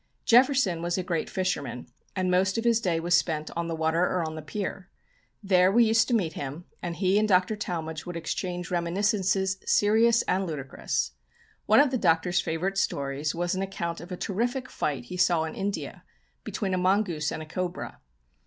Jefferson 0.25 0.81
was 0.81 0.97
a 0.97 1.03
great 1.03 1.29
fisherman, 1.29 1.85
and 2.15 2.31
most 2.31 2.57
of 2.57 2.63
his 2.63 2.81
day 2.81 2.99
was 2.99 3.15
spent 3.15 3.51
on 3.55 3.67
the 3.67 3.75
water 3.75 4.01
or 4.01 4.25
on 4.27 4.33
the 4.33 4.41
pier. 4.41 4.89
There 5.43 5.71
we 5.71 5.83
used 5.83 6.07
to 6.07 6.15
meet 6.15 6.33
him, 6.33 6.65
and 6.81 6.95
he 6.95 7.19
and 7.19 7.27
Dr. 7.29 7.55
Talmage 7.55 8.03
would 8.07 8.17
exchange 8.17 8.71
reminiscences, 8.71 9.59
serious 9.63 10.23
and 10.23 10.47
ludicrous. 10.47 11.11
One 11.67 11.79
of 11.79 11.91
the 11.91 11.99
Doctor's 11.99 12.41
favourite 12.41 12.79
stories 12.79 13.35
was 13.35 13.53
an 13.53 13.61
account 13.61 14.01
of 14.01 14.11
a 14.11 14.17
terrific 14.17 14.71
fight 14.71 15.03
he 15.05 15.17
saw 15.17 15.43
in 15.43 15.53
India, 15.53 16.03
between 16.43 16.73
a 16.73 16.79
mongoose 16.79 17.31
and 17.31 17.43
a 17.43 17.45
cobra. 17.45 17.99